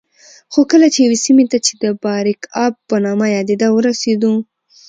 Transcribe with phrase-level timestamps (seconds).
[0.51, 4.33] خو کله چې یوې سیمې ته چې د باریکآب په نامه یادېده ورسېدو